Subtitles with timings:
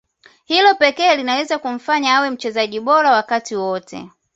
[0.45, 4.09] Hilo pekee linaweza kumfanya awe mchezaji bora wa wakati wote